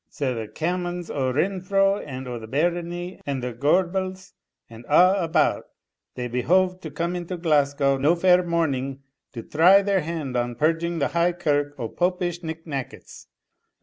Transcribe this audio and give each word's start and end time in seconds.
Sae 0.09 0.33
the 0.33 0.47
commons 0.47 1.11
o' 1.11 1.31
Renfrew, 1.31 1.97
and 1.99 2.27
o' 2.27 2.39
the 2.39 2.47
Barony, 2.47 3.21
and 3.23 3.43
the 3.43 3.53
Gorbals 3.53 4.33
and 4.67 4.83
a' 4.85 5.23
about, 5.23 5.65
they 6.15 6.27
behoved 6.27 6.81
to 6.81 6.89
come 6.89 7.15
into 7.15 7.37
Glasgow 7.37 7.97
no 7.99 8.15
fair 8.15 8.41
morning, 8.41 9.03
to 9.31 9.43
try 9.43 9.83
their 9.83 10.01
hand 10.01 10.35
on 10.35 10.55
purging 10.55 10.97
the 10.97 11.09
High 11.09 11.33
Kirk 11.33 11.75
o' 11.79 11.87
Popish 11.87 12.41
nick 12.41 12.65
nackets. 12.65 13.27